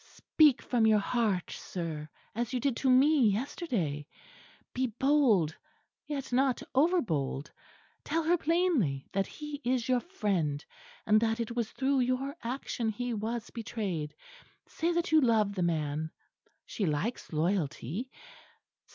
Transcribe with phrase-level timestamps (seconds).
[0.03, 4.07] "Speak from your heart, sir, as you did to me yesterday.
[4.73, 5.55] Be bold,
[6.07, 7.51] yet not overbold.
[8.03, 10.65] Tell her plainly that he is your friend;
[11.05, 14.15] and that it was through your action he was betrayed.
[14.67, 16.09] Say that you love the man.
[16.65, 18.09] She likes loyalty.